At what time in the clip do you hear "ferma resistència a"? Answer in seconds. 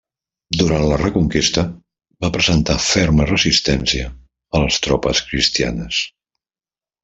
2.85-4.65